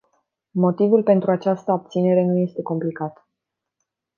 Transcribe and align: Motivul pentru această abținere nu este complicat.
Motivul 0.51 1.03
pentru 1.03 1.31
această 1.31 1.71
abținere 1.71 2.25
nu 2.25 2.37
este 2.37 2.61
complicat. 2.61 3.27